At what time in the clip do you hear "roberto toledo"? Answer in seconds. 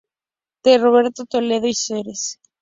0.81-1.67